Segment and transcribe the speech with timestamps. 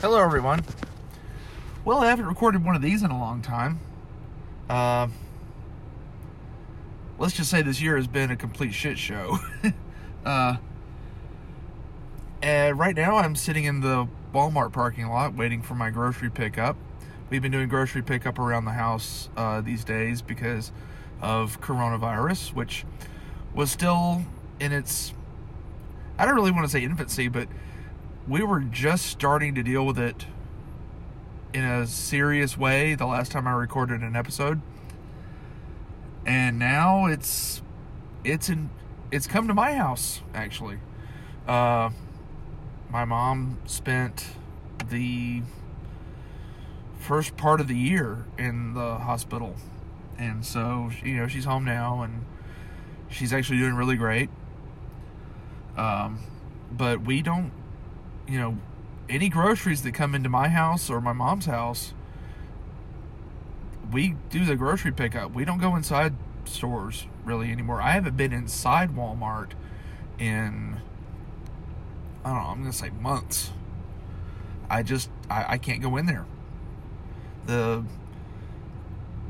[0.00, 0.64] Hello, everyone.
[1.84, 3.80] Well, I haven't recorded one of these in a long time.
[4.66, 5.08] Uh,
[7.18, 9.38] let's just say this year has been a complete shit show.
[10.24, 10.56] uh,
[12.40, 16.78] and right now, I'm sitting in the Walmart parking lot waiting for my grocery pickup.
[17.28, 20.72] We've been doing grocery pickup around the house uh, these days because
[21.20, 22.86] of coronavirus, which
[23.54, 24.24] was still
[24.60, 25.12] in its,
[26.16, 27.48] I don't really want to say infancy, but
[28.28, 30.26] we were just starting to deal with it
[31.52, 34.60] in a serious way the last time I recorded an episode.
[36.26, 37.62] And now it's
[38.22, 38.70] it's in
[39.10, 40.78] it's come to my house actually.
[41.48, 41.90] Uh
[42.90, 44.26] my mom spent
[44.90, 45.42] the
[46.98, 49.56] first part of the year in the hospital.
[50.18, 52.24] And so, you know, she's home now and
[53.08, 54.28] she's actually doing really great.
[55.76, 56.20] Um
[56.70, 57.52] but we don't
[58.30, 58.58] you know,
[59.08, 61.92] any groceries that come into my house or my mom's house,
[63.92, 65.34] we do the grocery pickup.
[65.34, 66.14] We don't go inside
[66.44, 67.82] stores really anymore.
[67.82, 69.50] I haven't been inside Walmart
[70.18, 70.78] in
[72.24, 73.50] I don't know, I'm gonna say months.
[74.68, 76.26] I just I, I can't go in there.
[77.46, 77.84] The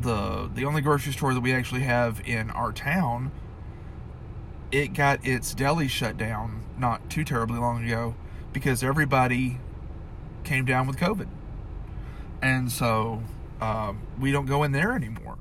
[0.00, 3.30] the the only grocery store that we actually have in our town,
[4.70, 8.14] it got its deli shut down not too terribly long ago
[8.52, 9.58] because everybody
[10.44, 11.28] came down with COVID.
[12.42, 13.22] And so
[13.60, 15.38] um, we don't go in there anymore.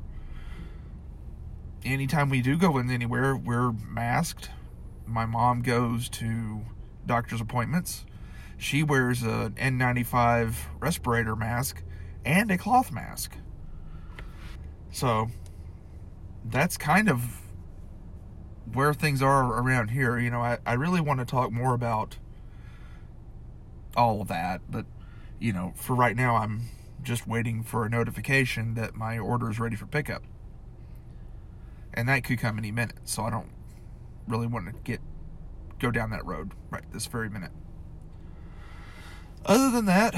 [1.84, 4.50] Anytime we do go in anywhere, we're masked.
[5.06, 6.62] My mom goes to
[7.06, 8.06] doctor's appointments.
[8.58, 11.82] She wears an N95 respirator mask
[12.26, 13.38] and a cloth mask.
[14.92, 15.30] So
[16.44, 17.42] that's kind of
[18.73, 20.20] where things are around here.
[20.20, 22.18] You know, I, I really want to talk more about
[23.95, 24.62] all of that.
[24.70, 24.86] But,
[25.40, 26.70] you know, for right now, I'm
[27.04, 30.23] just waiting for a notification that my order is ready for pickup.
[31.94, 32.98] And that could come any minute.
[33.04, 33.50] So I don't
[34.27, 35.02] really want to get
[35.80, 37.52] go down that road right this very minute.
[39.45, 40.14] Other than that,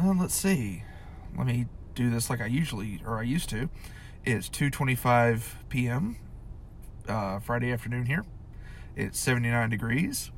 [0.00, 0.84] well, let's see.
[1.36, 3.68] Let me do this like I usually or I used to.
[4.24, 6.16] It's 2:25 p.m.
[7.06, 8.24] Uh, Friday afternoon here.
[8.96, 10.30] It's 79 degrees.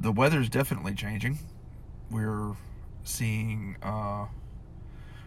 [0.00, 1.38] The weather's definitely changing
[2.10, 2.54] we're
[3.02, 4.26] seeing uh,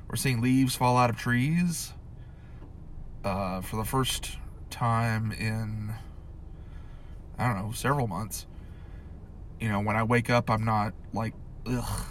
[0.08, 1.94] we're seeing leaves fall out of trees
[3.24, 4.38] uh, for the first
[4.70, 5.94] time in
[7.38, 8.48] I don't know several months.
[9.60, 11.34] You know, when I wake up, I'm not like
[11.66, 12.06] ugh,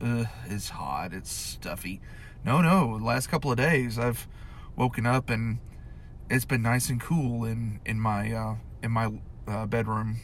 [0.00, 2.00] ugh, it's hot, it's stuffy.
[2.44, 2.98] No, no.
[2.98, 4.26] The last couple of days, I've
[4.76, 5.58] woken up and
[6.30, 9.12] it's been nice and cool in in my uh, in my
[9.46, 10.20] uh, bedroom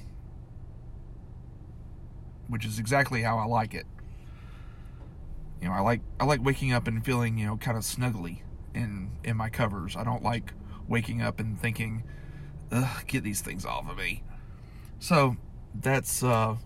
[2.49, 3.87] which is exactly how I like it.
[5.61, 8.41] You know, I like I like waking up and feeling, you know, kind of snuggly
[8.75, 9.97] in in my covers.
[9.97, 10.53] I don't like
[10.87, 12.05] waking up and thinking,
[12.71, 14.23] "Ugh, get these things off of me."
[14.99, 15.37] So,
[15.75, 16.57] that's uh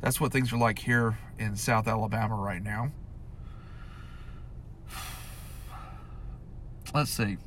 [0.00, 2.92] that's what things are like here in South Alabama right now.
[6.94, 7.38] Let's see.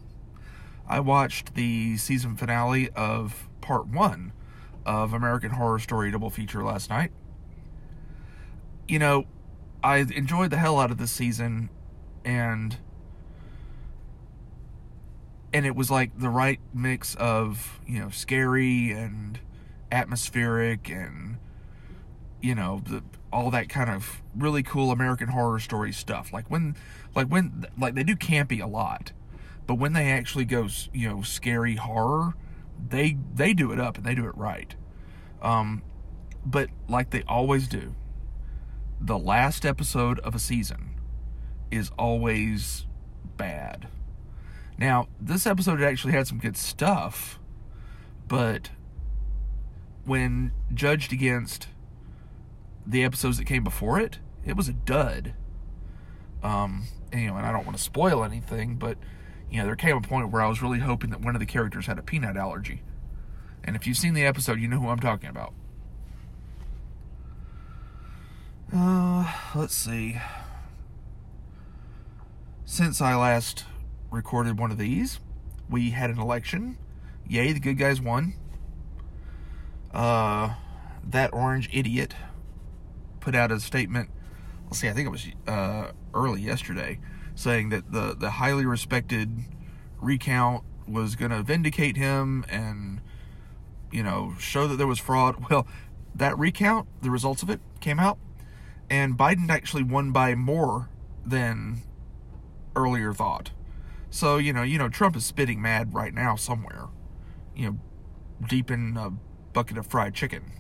[0.88, 4.34] I watched the season finale of part 1
[4.86, 7.12] of American Horror Story double feature last night
[8.90, 9.26] you know,
[9.84, 11.70] I enjoyed the hell out of this season
[12.26, 12.78] and
[15.54, 19.40] and it was like the right mix of, you know, scary and
[19.92, 21.38] atmospheric and
[22.42, 26.34] you know, the all that kind of really cool American horror story stuff.
[26.34, 26.76] Like when
[27.16, 29.12] like when like they do campy a lot.
[29.68, 32.34] But when they actually go, you know, scary horror,
[32.90, 34.74] they they do it up and they do it right.
[35.44, 35.84] Um
[36.44, 37.94] but like they always do,
[39.00, 40.92] the last episode of a season
[41.72, 42.86] is always
[43.38, 43.88] bad.
[44.78, 47.40] Now, this episode actually had some good stuff,
[48.28, 48.70] but
[50.06, 51.68] when judged against
[52.86, 55.34] the episodes that came before it, it was a dud.
[56.42, 58.98] Um, you know, and I don't want to spoil anything, but
[59.50, 61.46] you know, there came a point where I was really hoping that one of the
[61.46, 62.84] characters had a peanut allergy.
[63.64, 65.54] And if you've seen the episode, you know who I'm talking about.
[68.74, 70.18] Uh, let's see.
[72.66, 73.66] Since I last
[74.12, 75.20] recorded one of these,
[75.70, 76.78] we had an election.
[77.28, 78.36] Yay, the good guys won.
[79.92, 80.54] Uh,
[81.04, 82.14] that orange idiot
[83.20, 84.10] put out a statement.
[84.66, 87.00] Let's see, I think it was uh, early yesterday,
[87.34, 89.46] saying that the the highly respected
[90.00, 93.02] recount was going to vindicate him and
[93.92, 95.44] you know show that there was fraud.
[95.50, 95.66] Well,
[96.14, 98.20] that recount, the results of it came out
[98.90, 100.90] and Biden actually won by more
[101.26, 101.82] than
[102.76, 103.52] earlier thought.
[104.10, 106.88] So you know, you know, Trump is spitting mad right now somewhere,
[107.56, 107.80] you know,
[108.48, 109.12] deep in a
[109.54, 110.52] bucket of fried chicken.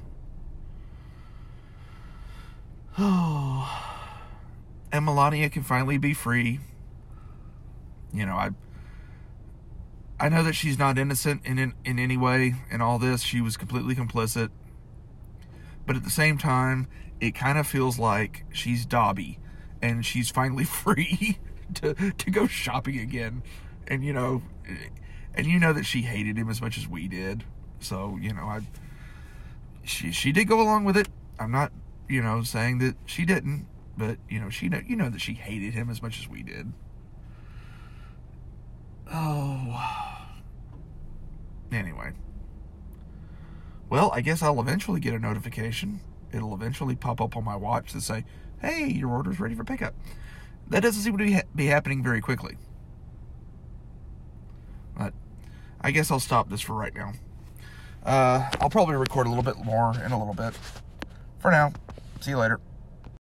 [2.97, 3.67] Oh,
[4.91, 6.59] and Melania can finally be free.
[8.13, 8.51] You know, I
[10.19, 13.21] I know that she's not innocent in, in in any way in all this.
[13.21, 14.49] She was completely complicit.
[15.89, 16.85] But at the same time,
[17.19, 19.39] it kind of feels like she's Dobby
[19.81, 21.39] and she's finally free
[21.73, 23.41] to to go shopping again.
[23.87, 24.43] And you know,
[25.33, 27.43] and you know that she hated him as much as we did.
[27.79, 28.59] So, you know, I
[29.83, 31.09] she she did go along with it.
[31.39, 31.71] I'm not,
[32.07, 33.65] you know, saying that she didn't,
[33.97, 36.43] but you know, she know you know that she hated him as much as we
[36.43, 36.71] did.
[39.11, 40.05] Oh.
[41.71, 42.11] Anyway.
[43.89, 45.99] Well, I guess I'll eventually get a notification.
[46.31, 48.23] It'll eventually pop up on my watch to say,
[48.61, 49.95] "Hey, your order's ready for pickup."
[50.69, 52.57] That doesn't seem to be, ha- be happening very quickly.
[54.95, 55.13] But
[55.81, 57.13] I guess I'll stop this for right now.
[58.03, 60.53] Uh, I'll probably record a little bit more in a little bit.
[61.39, 61.73] For now,
[62.19, 62.59] see you later.